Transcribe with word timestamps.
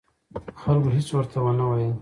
خلکو 0.61 0.87
هېڅ 0.97 1.07
ورته 1.15 1.37
ونه 1.45 1.65
ویل. 1.69 1.89